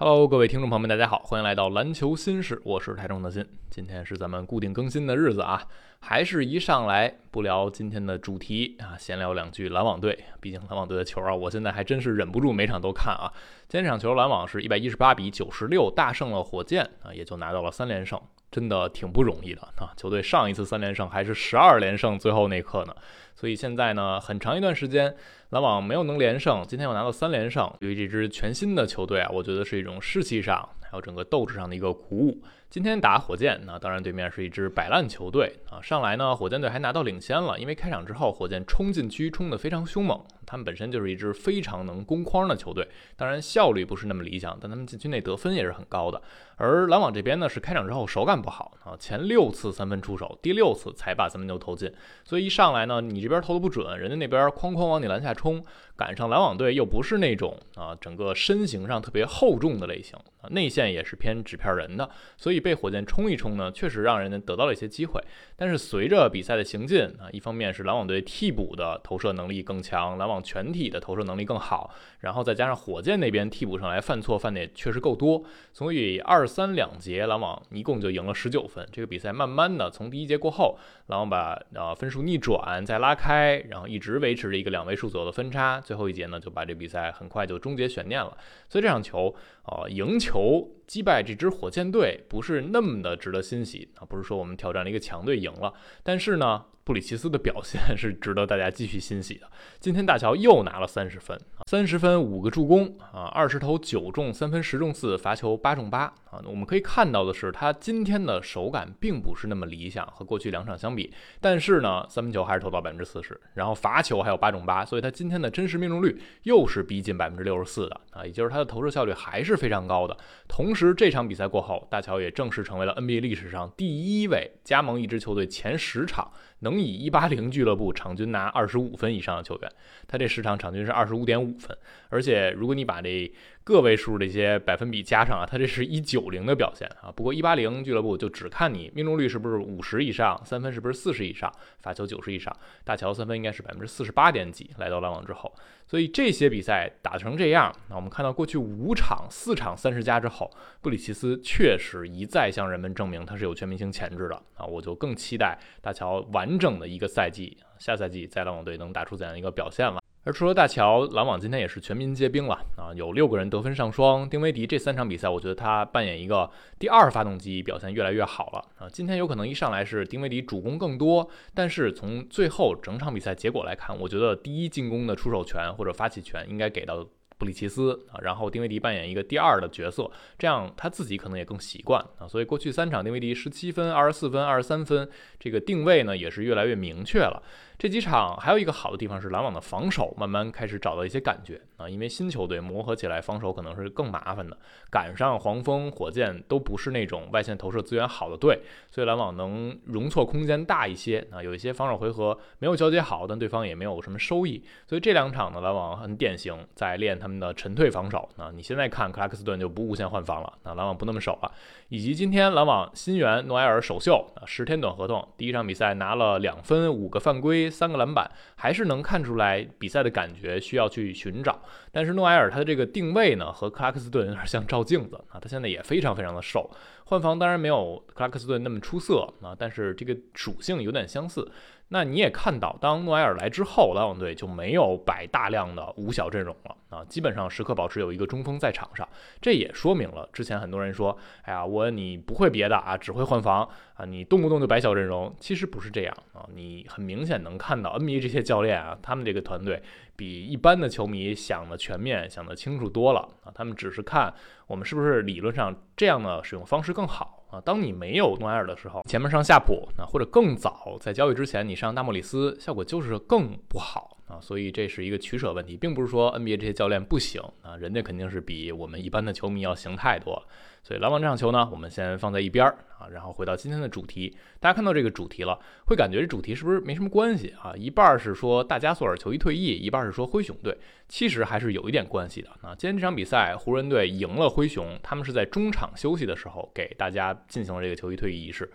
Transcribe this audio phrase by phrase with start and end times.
[0.00, 3.44] Hello，各位听众朋友们，大家好，欢迎来到篮球新事，我是台中的新。
[3.68, 5.60] 今天是咱们固定更新的日子啊，
[5.98, 10.16] 还是一上来不聊今天的主题啊，闲聊两句篮网队。
[10.40, 13.26] 毕竟篮网队的球啊，我现在还真是忍不住每场都看啊。
[13.66, 19.92] 今天这场球，篮网是一百一十八比九十六大胜了火箭啊，也就拿到了三连胜，真的挺不容易的啊。
[19.96, 22.94] 球队上一次三连胜还是十二连胜最后那刻呢，
[23.34, 25.14] 所以现在呢，很长一段时间。
[25.50, 32.42] 篮网没有能连胜，今天又拿到三连胜，对于这支全新的球队啊，我觉得是一种士气上还有整个斗志上的一个鼓舞。
[32.68, 35.80] 今天打火箭，那当然对面是一支摆烂球队啊。
[35.80, 46.20] 上来呢，火箭队还拿到领先了，因为开场之后火箭冲禁区冲得非常凶猛，他们本身就是一支非常能攻框的球队，当然效率不是那么理想，但他们禁区内得分也是很高的。
[46.58, 51.90] 而篮网这边呢，是开场之后手感不好啊，前六次三分出手，第六次才把三分球投进，
[52.22, 55.64] 所以一上来呢，你这边投的不准，人家那边哐哐往你篮下冲，
[55.96, 62.58] 赶上篮网队又不是那种啊整个身形上特别厚重的类型啊，内线也是偏纸片人的，所以。
[62.58, 65.22] 被火箭冲一冲呢，确实让人家得到了一些机会。
[65.54, 75.40] 但是随着比赛的行进啊，一方面是篮网队替补的投射能力更强，篮网全体的投射能力更好，然后再加上火箭那边替补上来犯错犯的也确实够多，
[75.72, 78.84] 所以二三两节篮网一共就赢了十九分。
[78.90, 85.78] 这个比赛慢慢的从第一节过后，篮网把呃分数逆转再拉开，然后一直维持着一个两位数左右的分差。
[85.80, 88.36] 最后一节呢，就把这比赛很快就终结悬念了。
[88.68, 90.66] 所以这场球啊，赢球。
[90.88, 95.72] 击败这支火箭队不是那么的值得欣喜啊，不是说我们挑战了一个强队赢了，
[96.02, 96.64] 但是呢。
[96.88, 99.46] 布里奇斯的表现是值得大家继续欣喜的。
[99.78, 106.40] 今天大乔又拿了三十分，三十分五个助攻啊，二十投九中，三分十中四，罚球八中八啊。
[106.46, 111.12] 我们可以看到的是，他今天的手感并不是那么理想，和过去两场相比。
[111.42, 120.16] 但是呢，三分球还是投到百分之四十，然后罚球还有八中八，所以他今天的真实命中率又是逼近百分之六十四的啊，也就是他的投射效率还是非常高的。
[120.48, 126.30] 同时，这场比赛过后，大乔也正式成为了 NBA 历史上第一位加盟一支球队前十场。
[126.60, 129.72] 能以一八零俱乐部场均拿二十五分以上的球员，
[130.06, 131.76] 他这十场场均是二十五点五分，
[132.08, 133.32] 而且如果你把这
[133.64, 137.12] 个位数这些百分比加上啊，他这是一九零的表现啊。
[137.14, 142.54] 不过一八零俱乐部就只看你命中率是不是五十以上，三分是不是四十以上，罚球九十以上。
[142.82, 145.54] 大乔三分应该是百分之四十八点几，来到篮网之后，
[145.86, 156.47] 所以这些比赛打成这样，那我们看到过去五场四场三十加之后，布里奇斯确实一再向人们证明他是有全明星潜质的啊，我就更期待大乔完。
[156.48, 160.00] 完整的一个赛季，下赛季在篮网队能打出怎样一个表现了？
[160.24, 162.88] 而除了大乔，篮网今天也是全民皆兵了啊！
[162.94, 168.88] 有六个人得分上双，丁威迪这三场比赛，我觉得他扮演一个第二发动机，表现越来越好了啊！
[168.90, 177.06] 今天有可能一上来是丁威迪主攻更多，但是从最后整场比赛结果来看，我觉得第一进攻的出手权或者发起权应该给到。
[177.38, 182.26] 布里奇斯啊，然后丁威迪扮演一个第二的角色，这样他自己可能也更习惯啊。
[182.26, 187.42] 所以过去三场丁威迪十七分、二十四分、二十三分，这个定位呢也是越来越明确了。
[187.78, 194.58] 这几场还有一个好的地方是篮网的防守慢慢开始找到一些感觉啊，因为新球队磨合起来防守可能是更麻烦的。
[194.90, 201.40] 赶上黄蜂、火箭都不是那种外线投射资源好的队，所以篮网能容错空间大一些啊。
[201.40, 204.60] 有一些防守回合没有交接好，但对方也没有什么收益。
[204.88, 208.50] 所以这两场呢，篮网很典型在练他们的沉退防守啊。
[208.52, 211.52] 你现在看克拉克斯顿就不无限换防了，那篮网不那么守了。
[211.90, 217.67] 以及今天篮网新援诺埃尔首秀啊，十天短合同，第一场比赛拿了两分、五个犯规。
[217.70, 221.60] 三个篮板还是能看出来比赛的感觉需要去寻找，
[221.92, 226.70] 但是诺埃尔他的这个定位呢和克拉克斯顿有点像照镜子啊，他现在也非常非常的瘦，
[227.04, 231.50] 换防当然没有克拉克斯顿那么出色啊，但是这个属性有点相似。
[231.90, 239.08] 那你也看到，当诺埃尔来之后，篮网队就没有摆大量的五小阵容了啊，基本上时刻保持有一个中锋在场上。
[239.40, 245.34] 这也说明了之前很多人说，哎呀，我你不会别的啊，只会换防啊，你动不动就摆小阵容。
[245.40, 249.82] 其实不是这样啊，你很明显能看到 NBA 这些教练啊，他们这个团队
[250.14, 253.52] 比一般的球迷想的全面、想的清楚多了啊。
[253.54, 254.34] 他们只是看
[254.66, 257.37] 我们是不是理论上这样的使用方式更好。
[257.50, 264.16] 啊，当你没有诺埃尔的时候，前面上夏普啊，或者更早在交易之前，你上大莫里斯，效果就是更不好。
[264.28, 270.46] 啊，所以这是一个取舍问题，并不是说 NBA 这些教练不行啊，人家肯定是比我们一般的球迷要行太多。
[270.82, 274.36] 所以篮网这场球呢，我们先放在一边儿啊，然后回到今天的主题。
[274.58, 277.74] 大家看到这个主题了，会感觉这主题是不是没什么关系啊？
[277.76, 280.76] 一半是说大加索尔球衣退役，一半是说灰熊队，
[281.08, 282.74] 其实还是有一点关系的啊。
[282.76, 288.70] 今天这场比赛，湖人队赢了灰熊，他们是在中场休息的时候给大家进行了这个球衣退役仪式，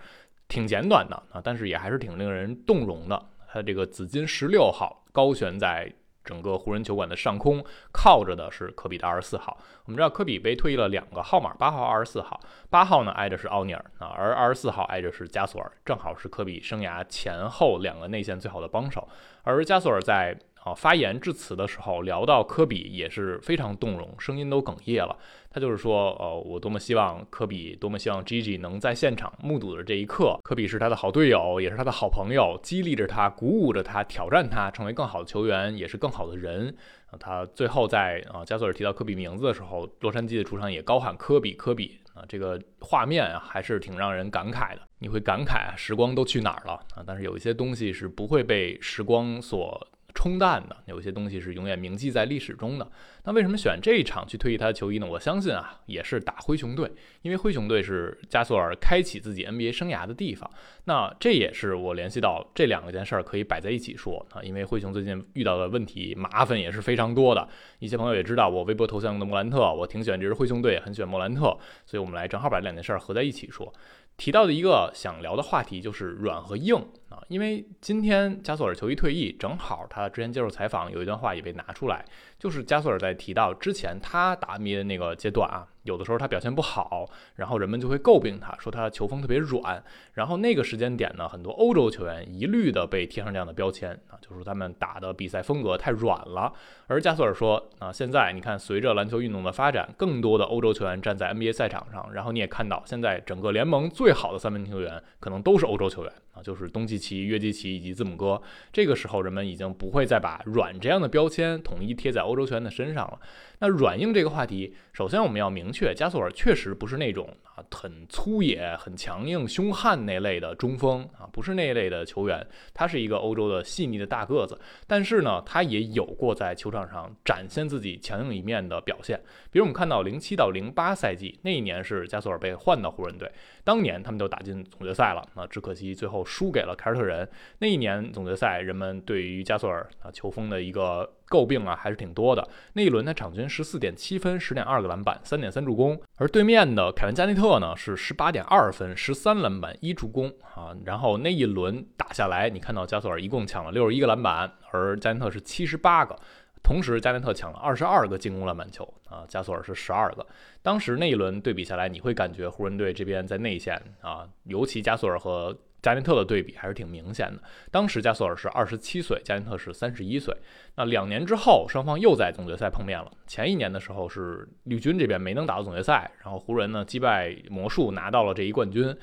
[0.47, 3.29] 挺简短的啊，但是也还是挺令人动容的。
[3.51, 9.57] 他这个紫金十六号高悬在整个湖人球馆的上空靠着的是科比的二十四号。
[9.85, 12.39] 我们知道科比被退役了两个号码，八号、二十四号。
[12.69, 19.07] 八号呢挨着是奥尼尔啊，而二十四号挨着是加索尔，正好是科比生涯前后两个内线最好的帮手。
[19.43, 25.17] 而加索尔在啊发言致辞的时候聊到科比也是非常动容，声音都哽咽了。
[25.49, 30.39] 他就是说，呃，我多么希望科比，多么希望 Gigi 能在现场目睹的这一刻。
[30.41, 36.75] 科比是他的好队友，也是他的好朋友，激励着他，鼓舞着他，挑战他，成为更好的球员，也是更好的人。
[37.11, 44.81] 啊，他最后在啊加索尔提到科比名字的时候，洛杉矶的主场也高喊科比，科比啊，这个画面啊还是挺让人感慨的。
[44.97, 47.03] 你会感慨啊，时光都去哪儿了啊？
[47.05, 49.87] 但是有一些东西是不会被时光所。
[50.13, 52.87] 冲淡的有些东西是永远铭记在历史中的。
[53.25, 55.07] 那为什么选这一场去退役他的球衣呢？
[55.07, 60.49] 我相信啊，也是打灰熊队，因为灰熊队是加索尔开启自己 NBA 生涯的地方。
[60.85, 67.47] 那这也是我联系到这两个件事儿可以摆在一起说啊，因为灰熊最近遇到的问题麻烦也是非常多的。
[67.79, 73.73] 一些朋友也知道我微博头像用的莫兰特，我挺喜欢这支灰熊队，很喜欢莫兰特，所以我们来正好把两件事儿合在一起说。
[74.15, 76.75] 提到的一个想聊的话题就是软和硬
[77.09, 82.05] 啊，因为今天加索尔球衣退役，正好他之前接受采访有一段话也被拿出来，
[82.37, 85.67] 就是加索尔在提到之前他打米的那个阶段啊。
[85.83, 89.83] 有的时候他表现不好，然后人们就会诟病他，说他球风特别软。
[90.13, 96.51] 然后那个时间点呢，很多欧洲球员一律的被贴上这样的标签啊，就是他们打的比赛风格太软了。
[96.87, 108.41] 而加索尔说啊，现在你看，随着篮球运动的发展，更多的欧洲球员站在 NBA 赛场上，然后你也看到，现在整个联盟最好的三分球员可能都是欧洲球员啊，就是东契奇、约基奇以及字母哥。
[108.71, 113.19] 这个时候，人们已经不会再把软这样的标签统一贴在欧洲球员的身上了。
[113.59, 122.45] 那软硬这个话题，首先我们要明确，加索尔确实不是那种啊很粗野、很强硬、凶悍那类的中锋啊，不是那一类的球员。
[122.73, 129.17] 他是一个欧洲的细腻的大个子，但是呢，他也有过在球场上展现自己强硬一面的表现。
[129.49, 133.31] 比如我们看到零七到零八赛季那一年是加索尔被换到湖人队，
[133.63, 137.27] 当年他们就打进总决赛了，那只可惜最后输给了凯尔特人。
[137.59, 141.13] 那一年总决赛，人们对于加索尔啊球风的一个。
[141.29, 142.47] 诟病啊还是挺多的。
[142.73, 145.99] 那一轮他场均十四点七分，十点二个篮板，三点三助攻。
[146.17, 150.77] 而对面的凯文加内特呢是十八点二分，十三篮板，一助攻啊。
[150.85, 156.15] 然后那一轮打下来，你看到加索尔一共抢了六十一个篮板，而加内特是七十八个。
[156.61, 160.23] 同时，加内特抢了二十二个进攻篮板球啊，加索尔是十二个。
[160.61, 165.57] 当时那一轮对比下来，你会感觉湖人队这边在内线啊，尤其加索尔和。
[165.83, 167.43] 加内特的对比还是挺明显的。
[167.69, 170.35] 当时加索尔是二十七岁，加内特是三十一岁。
[170.75, 173.11] 那两年之后，双方又在总决赛碰面了。
[173.27, 178.95] 前一年的时候是绿军这边没能打到总决赛，然后湖人呢击败魔术拿到了这一冠军。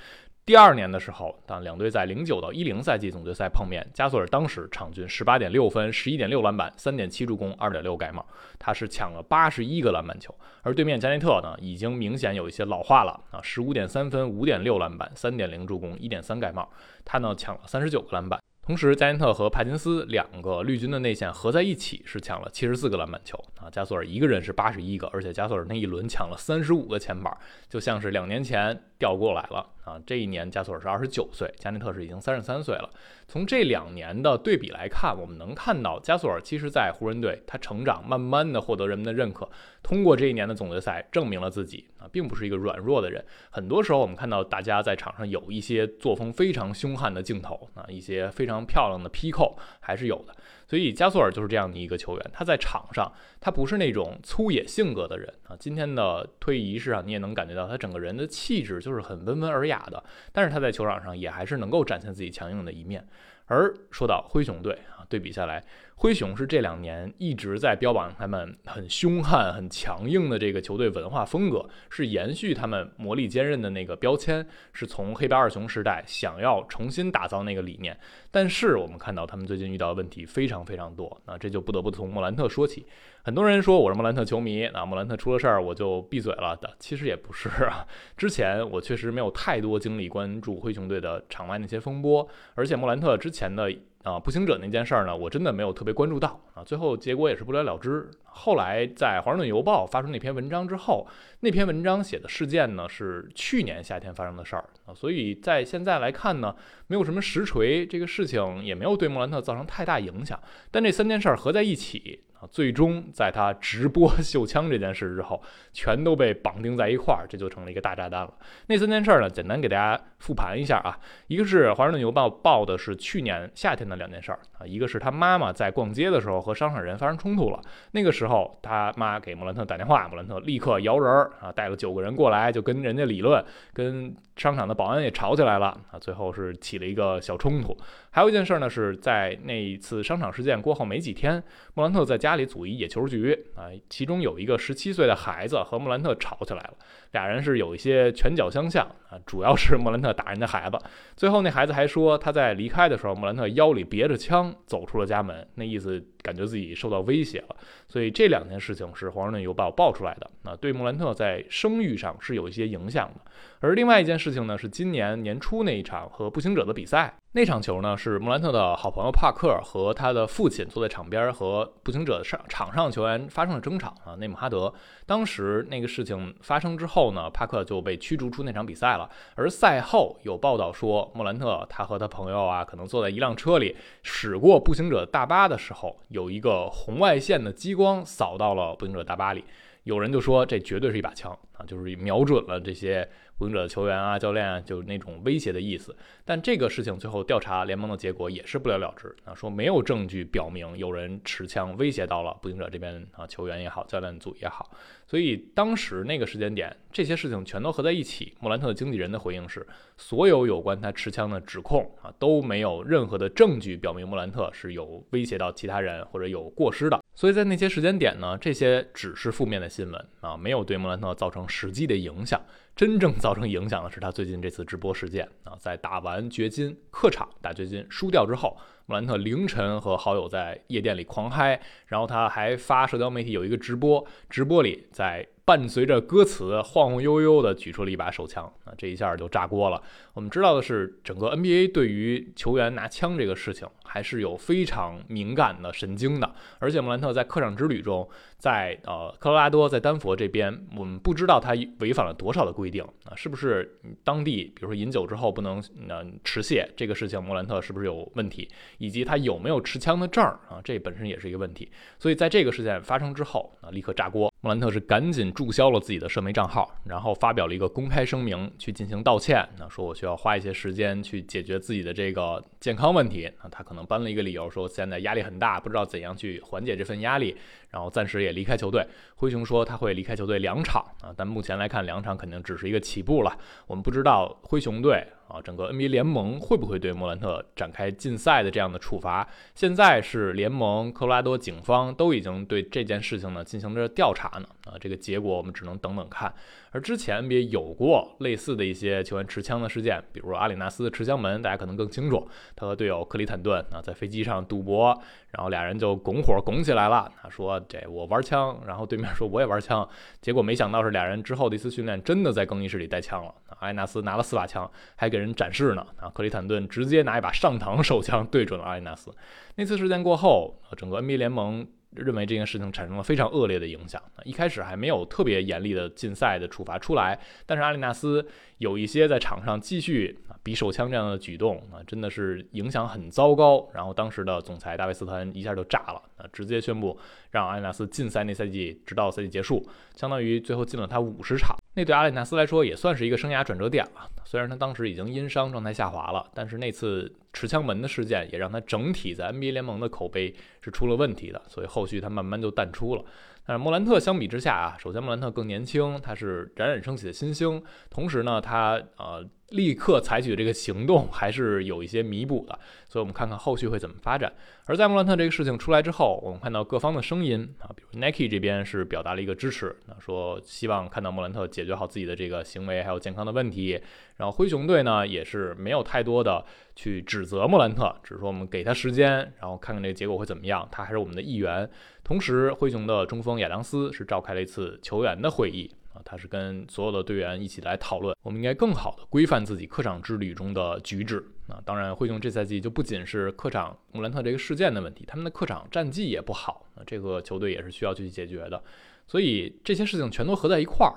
[0.51, 8.27] 第二年的时候，当两队在零九到一零赛季总决赛碰面，加索尔当时场均十八点六分、十一点六篮板、三点七助攻、二点六盖帽，
[8.59, 10.35] 他是抢了八十一个篮板球。
[10.63, 16.69] 而对面加内特呢，已经明显有一些老化了啊，十五点三分、五点六篮板、三点零助攻、一点三盖帽，
[17.05, 18.43] 他呢抢了三十九个篮板。
[18.61, 27.33] 同时，加内特和帕金斯两个绿军的内线合在一起是抢了七十四个篮板球啊，加索尔一个人是八十一个，而且加索尔那一轮抢了三十五个前板，
[27.69, 30.01] 就像是两年前调过来了啊。
[30.07, 32.89] 这一年加索尔是二十九岁，加内特是已经三十三岁了。
[33.27, 39.49] 从这两年的对比来看，我们能看到加索尔其实在湖人队他成长，慢慢的获得人们的认可。
[39.83, 43.25] 通过这一年的总决赛，证明了自己啊，并不是一个软弱的人。
[43.51, 50.37] 很多时候，我们看到大家在场上有一些作风非常凶悍的镜头啊，一些非常漂亮的劈扣还是有的。
[50.71, 55.57] 所以加索尔就是这样的一个球员，他在场上他不是那种粗野性格的人啊。
[55.59, 60.01] 今天的退役仪式上，你也能感觉到他整个人的气质就是很温文尔雅的，
[60.33, 63.05] 但是他在球场上也还是能够展现自己强硬的一面。
[63.47, 65.61] 而说到灰熊队啊，对比下来。
[66.01, 77.95] 灰熊是这两年一直在标榜他们很凶悍、很强硬的这个球队文化风格，是延续他们魔力坚韧的那个标签，是从黑白二雄时代想要重新打造那个理念。
[78.31, 82.87] 但是我们看到他们最近遇到的问题非常非常多，那这就不得不从莫兰特说起。
[83.23, 87.87] 很多人说我是莫兰特球迷，那莫兰特出了事儿我就闭嘴了的，其实也不是啊。
[88.17, 93.71] 之前我确实没有太多精力关注灰熊队的场外那些风波，而且莫兰特之前的。
[94.03, 98.11] 啊，步行者那件事儿呢，我真的没有特别关注到啊，最后结果也是不了了之。
[98.25, 101.07] 后来在《华盛顿邮报》发出那篇文章之后，
[101.41, 106.55] 那篇文章写的事件呢是去年夏天发生的事儿啊，所以在现在来看呢，
[106.87, 110.41] 没有什么实锤，这个事情也没有对莫兰特造成太大影响。
[110.71, 115.43] 但这三件事儿合在一起啊，最终在他直播 秀枪这件事之后，
[115.73, 118.33] 全都被绑定在一块儿，这就成了一个大炸弹了。
[118.67, 120.99] 那三件事儿呢，简单给大家复盘一下啊。
[121.27, 127.61] 一个是《华盛顿邮报》报的是去年夏天的两件事儿啊，一个是他妈妈在逛街的时候和商场人发生冲突了，
[127.93, 133.45] 那个时候他妈给莫兰特打电话，莫兰特立刻摇人儿啊，带了九个人过来就跟人家理论，
[133.75, 137.77] 跟商场的保安也吵起来了啊，最后是起了一个小冲突。
[138.11, 141.43] 还有一件事呢，是在那一次商场事件过后没几天，
[141.75, 146.71] 莫兰特在家里组一野球局啊，其中有一个十七岁的孩子和莫兰特吵起来了，
[147.13, 150.79] 俩人是有一些拳脚相向啊，主要是莫兰特打人家孩子，
[151.15, 157.57] 最后那孩子还说他在离开的时候，莫兰特腰里别着枪走出了家门，那意思感觉自己受到威胁了，
[157.89, 163.21] 所以这两件事情是华盛顿邮报爆出来的，那，对莫兰特在声誉上是有一些影响的，
[163.61, 167.15] 而另外一件事情呢，是今年年初那一场和步行者的比赛。
[167.33, 174.17] 那场球呢，是莫兰特的好朋友帕克和他的父亲坐在场边，和步行者上场上球员发生了争吵啊。
[174.17, 174.75] 内姆哈德
[175.07, 179.09] 当时那个事情发生之后呢，帕克就被驱逐出那场比赛了。
[179.37, 189.45] 而赛后有报道说，莫兰特他和他朋友啊，可能坐在一辆车里驶过步行者大巴的时候，有一个红外线的激光扫到了步行者大巴里。
[189.85, 193.09] 有人就说这绝对是一把枪啊，就是瞄准了这些。
[193.41, 195.97] 步行者的球员啊，教练啊，就是那种威胁的意思。
[196.27, 204.71] 但这个事情最后调查联盟的结果也是不了了之啊，说没有证据表明有人持枪威胁到了步行者这边啊，球员也好，教练组也好。
[205.07, 208.35] 所以当时那个时间点，这些事情全都合在一起。
[208.41, 209.67] 莫兰特的经纪人的回应是，
[209.97, 217.03] 所有有关他持枪的指控啊，都没有任何的证据表明莫兰特是有威胁到其他人或者有过失的。
[217.15, 222.41] 所以在那些时间点呢，这些只是负面的新闻啊，没有对莫兰特造成实际的影响。
[222.81, 225.29] 真正造成影响的是他最近这次直播事件。
[225.45, 228.57] 啊，在打完掘金客场打掘金输掉之后，
[228.91, 235.25] 莫兰特凌晨和好友在夜店里狂嗨，然后他还发社交媒体有一个直播，直播里在。
[235.43, 239.83] 伴随着歌词晃晃悠悠地举出了一把手枪，啊，这一下就炸锅了。
[240.15, 246.33] 我们知道的是，整个 NBA 对于球员拿枪这个事情还是有非常敏感的神经的。
[246.61, 258.49] 而且莫兰特在客场之旅中，在呃科罗拉多，在丹佛这边，我们不知道他违反了多少的规定啊，是不是当地比如说饮酒之后不能呃持械这个事情，莫兰特是不是有问题，
[258.81, 261.71] 以及他有没有持枪的证儿啊，这本身也是一个问题。
[261.99, 264.33] 所以在这个事件发生之后啊，立刻炸锅。
[264.43, 269.47] 莫兰特是赶紧注销了自己的社媒账号，然后发表了一个公开声明去进行道歉。
[269.59, 273.31] 那说我需要花一些时间去解决自己的这个健康问题。
[273.43, 277.37] 那他可能搬了一个理由，说现在压力很大，不知道怎样去缓解这份压力，
[277.69, 278.83] 然后暂时也离开球队。
[279.17, 283.37] 灰熊说他会离开球队两场啊，但目前来看两场肯定只是一个起步了。
[283.67, 285.07] 我们不知道灰熊队。
[285.31, 289.25] 啊，整个 NBA 联盟会不会对莫兰特展开禁赛的这样的处罚？
[289.55, 294.47] 现在是联盟、科罗拉多警方都已经对这件事情呢进行着调查呢。
[294.67, 296.33] 啊，这个结果我们只能等等看。
[296.71, 302.29] 而之前 NBA 有过类似的一些球员持枪的事件，比如阿里纳斯持枪门，大家可能更清楚。
[302.55, 304.97] 他和队友克里坦顿啊在飞机上赌博，
[305.31, 307.11] 然后俩人就拱火拱起来了。
[307.21, 309.89] 他说：“这我玩枪。”然后对面说：“我也玩枪。”
[310.23, 313.35] 结果没想到是俩人之后的一次训练真的在更衣室里带枪了。
[313.59, 315.85] 阿里纳斯拿了四把枪，还给人展示呢。
[315.97, 319.11] 啊，克里坦顿直接拿一把上膛手枪对准了阿里纳斯。
[319.57, 321.67] 那次事件过后，整个 NBA 联盟。
[321.97, 324.01] 认为这件事情产生了非常恶劣的影响。
[324.25, 328.27] 一开始还没有特别严厉的禁赛的处罚出来，但是阿里纳斯
[328.59, 333.69] 有一些在场上继续啊比手枪这样的举动啊，真的是影响很糟糕。
[333.75, 336.99] 然后当时的总裁大卫斯特恩一下就炸了啊，直接宣布
[337.31, 341.57] 让阿里纳斯禁赛那赛季，直到赛季结束，相当于最后禁了他五十场。
[341.75, 344.09] 那对阿里纳斯来说也算是一个生涯转折点了。
[344.25, 353.05] 虽然他当时已经因伤状态下滑了，但是那次持枪门的事件也让他整体在 NBA 联盟的口碑是出了问题的，所以后续他慢慢就淡出了。
[353.47, 359.25] 但是莫兰特相比之下啊，首先莫兰特更年轻，他是冉冉升起的新星，同时呢，他呃。
[359.51, 364.33] 立刻采取的这个行动还是有一些弥补的，所以我们看看后续会怎么发展。
[364.67, 373.81] 而在莫兰特这个事情出来之后，我们看到各方的声音啊，比如 Nike 这边是表达了一个支持，那说希望看到莫兰特解决好自己的这个行为还有健康的问题。
[374.17, 376.45] 然后灰熊队呢也是没有太多的
[376.77, 380.69] 去指责莫兰特，只是说我们给他时间，然后看看这个结果会怎么样。
[380.71, 381.69] 他还是我们的一员。
[382.05, 385.71] 同时，灰熊的中锋亚当斯是召开了一次球员的会议。
[386.05, 391.25] 他是跟所有的队员一起来讨论，我们应该更好的规范自己客场之旅中的举止。
[391.49, 398.63] 啊，当然，灰熊这赛季就不仅是客场穆兰特这个事件的问题，他们的客场战绩也不好，那这个球队也是需要去解决的。
[399.07, 400.95] 所以这些事情全都合在一块儿。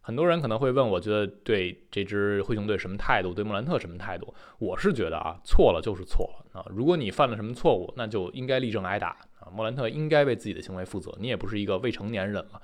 [0.00, 4.32] 很多人可能会问，我觉得对这支灰熊队什么态度，对穆兰特什么态度？
[4.60, 6.64] 我是觉得啊，错了就是错了啊。
[6.70, 9.16] 如果你犯了什么错误，那就应该立正挨打。
[9.52, 12.60] 莫兰特应该为自己的行为负责，你也不是一个未成年人了。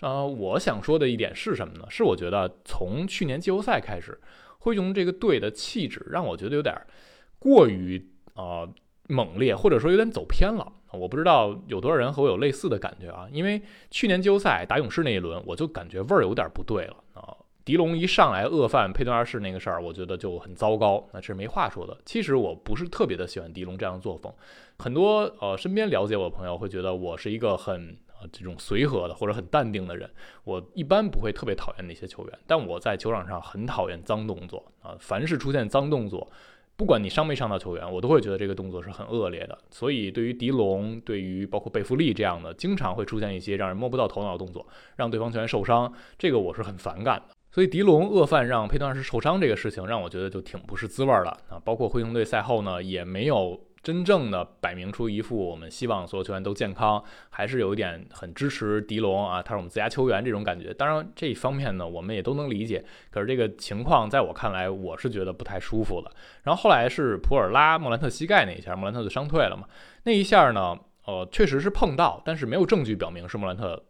[0.00, 1.86] 啊，我想说的一点是什么呢？
[1.88, 4.20] 是我觉得从去年季后赛开始，
[4.58, 6.74] 灰熊这个队的气质让我觉得有点
[7.38, 8.68] 过于啊
[9.08, 10.70] 猛烈，或者说有点走偏了。
[10.92, 17.36] 我不知道有多少人和我有类似的感觉啊，因为去年季后赛打勇士那一轮，我就感觉味儿有点不对了啊。
[17.64, 21.98] 狄龙一上来恶犯佩顿二世那个事儿，我觉得就很糟糕，那这是没话说的。
[22.04, 24.32] 其实我不是特别的喜欢狄龙这样的作风，
[24.78, 30.08] 很多呃身边了解我的朋友会觉得我是一个很呃这种随和的或者很淡定的人。
[30.44, 36.30] 我一般不会特别讨厌那些球员，但我在球场上很讨厌脏动作啊，凡是出现脏动作。
[36.78, 39.56] 不管你伤没伤到球员，我都会觉得这个动作是很恶劣的。
[39.70, 47.34] 所以，对于迪龙，对于包括贝弗利这样的，经常会出现一些让人摸不到头脑的动作，让对方球员受伤，这个我是很反感的。
[47.50, 51.58] 所以，迪龙恶犯让佩顿二世受伤这个事情，让我觉得就挺不是滋味儿了啊。
[51.64, 53.58] 包括灰熊队赛后呢，也没有。
[53.86, 57.00] 真正的摆明出一副我们希望所有球员都健康，
[57.30, 60.74] 还是有一点很支持迪龙啊，他是我们自家球员这种感觉。
[60.74, 62.84] 当然这一方面呢，我们也都能理解。
[63.12, 66.10] 可是这个情况在我看来，我是觉得不太舒服的。
[66.42, 69.68] 然后后来是普尔拉莫兰特膝盖那一下，莫兰特就伤退了嘛。
[70.02, 73.84] 那一下呢，呃，确实是碰到，但是没有证据表明是莫兰特。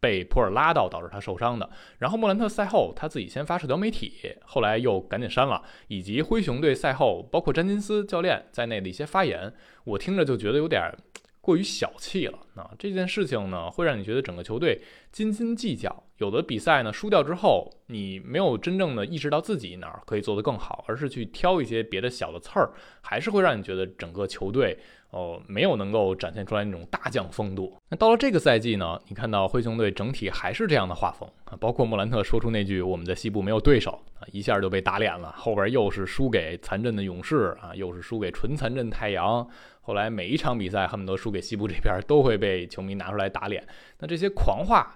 [0.00, 4.12] 被普尔拉到导致他受伤的，然后莫兰特赛后他自己先发社交媒体，
[4.44, 9.52] 后来又赶紧删了，以及灰熊队赛后包括詹金斯教练在内的一些发言，
[9.84, 10.92] 我听着就觉得有点
[11.40, 12.38] 过于小气了。
[12.54, 14.80] 那这件事情呢，会让你觉得整个球队
[15.14, 24.76] 斤斤计较，有的比赛呢输掉之后，你没有真正的意识到自己哪儿可以做得更好，而是去挑一些别的小的刺儿，还是会让你觉得整个球队。
[25.10, 27.72] 哦，没有能够展现出来那种大将风度。
[27.88, 29.00] 那到了这个赛季呢？
[29.06, 35.32] 你看到灰熊队整体还是这样的画风啊，包括莫兰特说出那句“我们在西部没有对手”啊，一下就被打脸了。
[35.36, 39.48] 后边又是输给残阵的勇士啊，又是输给纯残阵太阳。
[39.82, 43.64] 后来每一场比赛恨不得输给西部这边，都会被球迷拿出来打脸。
[44.00, 44.92] 那这些狂话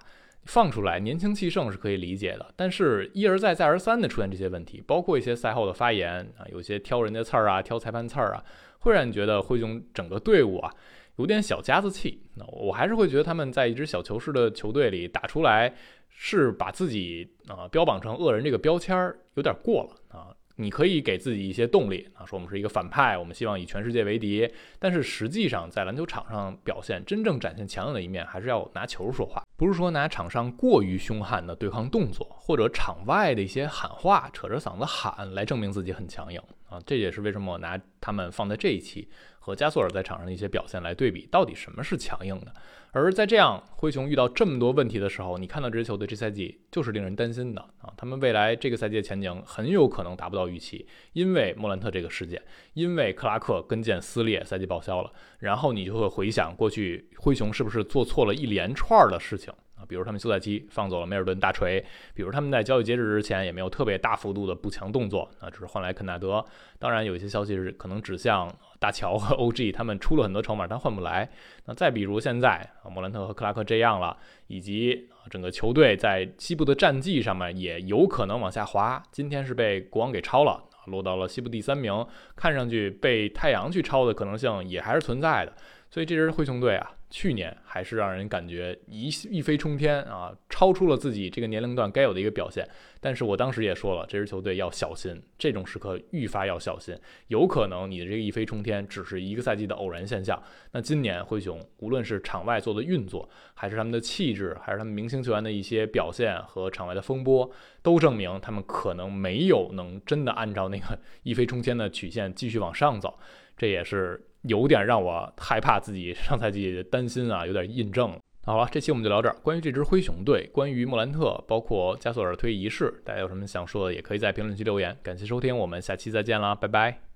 [0.49, 8.43] 放出来，年轻气盛是可以理解的，但是一而再再而三的出现这些问题，包括一些赛后的发言啊，有些挑人家刺儿啊，挑裁判刺儿啊。
[8.79, 10.73] 会让你觉得灰熊整个队伍啊
[11.17, 12.23] 有点小家子气。
[12.33, 15.71] 那我还是会觉得他们在一支小球式的球队里打出来，
[16.09, 20.33] 是把自己啊标榜成恶人这个标签儿有点过了啊。
[20.55, 24.49] 你可以给自己一些动力啊，说我们是一个反派，我们希望以全世界为敌。
[24.79, 36.41] 但是实际上在篮球场上表现，真正展现强硬的一面，还是要拿球说话，不是说拿场上过于凶悍的对抗动作，或者场外的一些喊话，扯着嗓子喊来证明自己很强硬。
[36.69, 36.79] 啊。
[36.85, 39.09] 这也是为什么我拿他们放在这一期。
[39.41, 42.53] 和加索尔在场上的一些表现来对比，到底什么是强硬的？
[42.91, 47.91] 而在这样灰熊遇到这么多问题的时候，你看到这支球队这赛季就是令人担心的啊！
[47.97, 52.39] 他们未来这个赛季的前景很有可能达不到预期，因为莫兰特这个事件，
[52.73, 55.11] 因为克拉克跟腱撕裂，赛季报销了。
[55.39, 59.51] 然后你就会回想过去灰熊是不是做错了一连串的事情。
[59.89, 66.45] 比如他们休赛期放走了梅尔顿大锤，比如他们在交易截止之前也没有特别大幅度的补强动作，啊，只是换来肯纳德。
[66.77, 68.47] 当然，有一些消息是可能指向
[68.79, 71.27] 大乔和 OG，他们出了很多筹码，但换不来。
[71.65, 72.49] 那再比如现在
[72.83, 79.01] 啊，莫兰特和克拉克这样了，以及整个球队在西部的战绩上面也有可能往下滑。
[79.11, 85.53] 今天是被国王给超了，落到了西部第三名，看上去被太阳去超的可能性也还是存在的。
[85.89, 86.95] 所以这支灰熊队啊。
[87.11, 92.63] 去年还是让人感觉一一飞冲天啊，超出了自己这个年龄段该有的一个表现。
[93.01, 96.95] 但是我当时也说了，这支球队要小心，这种时刻愈发要小心，
[97.29, 100.39] 有可能你的这个一飞冲天只是一个赛季的偶然现象。
[100.71, 107.49] 那今年灰熊无论是场外做的运作，还是他们的气质，还是他们明星球员的一些表现和场外的风波，
[107.81, 113.17] 都证明他们可能没有能真的按照那个一飞冲天的曲线继续往上走。
[113.59, 114.25] 这也是。
[114.43, 118.17] 有点让我害怕，自己上赛季担心啊，有点印证。
[118.45, 119.35] 好了，这期我们就聊这儿。
[119.43, 124.97] 关于这支灰熊队，关于莫兰特，包括加索尔退役仪式，大家有什么想说的，也可以在评论区留言。
[125.03, 127.08] 感谢收听，我们下期再见啦，拜拜。